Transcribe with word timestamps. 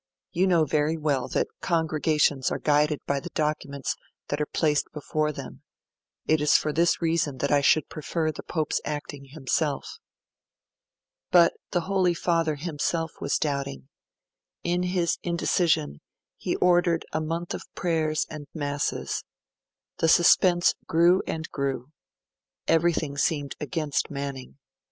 You 0.31 0.47
know 0.47 0.65
very 0.65 0.97
well 0.97 1.27
that 1.27 1.47
Congregations 1.61 2.49
are 2.49 2.57
guided 2.57 3.01
by 3.05 3.19
the 3.19 3.29
documents 3.35 3.95
that 4.29 4.41
are 4.41 4.47
placed 4.47 4.87
before 4.93 5.31
them; 5.31 5.61
it 6.25 6.41
is 6.41 6.55
for 6.57 6.73
this 6.73 7.03
reason 7.03 7.37
that 7.37 7.51
I 7.51 7.61
should 7.61 7.87
prefer 7.87 8.31
the 8.31 8.41
Pope's 8.41 8.81
acting 8.83 9.25
himself.' 9.25 9.99
But 11.29 11.53
the 11.69 11.81
Holy 11.81 12.15
Father 12.15 12.55
himself 12.55 13.11
was 13.21 13.37
doubting. 13.37 13.89
In 14.63 14.81
his 14.81 15.19
indecision, 15.21 16.01
he 16.35 16.55
ordered 16.55 17.05
a 17.13 17.21
month 17.21 17.53
of 17.53 17.61
prayers 17.75 18.25
and 18.27 18.47
masses. 18.55 19.23
The 19.99 20.07
suspense 20.07 20.73
grew 20.87 21.21
and 21.27 21.47
grew. 21.51 21.91
Everything 22.67 23.19
seemed 23.19 23.55
against 23.59 24.09
Manning. 24.09 24.57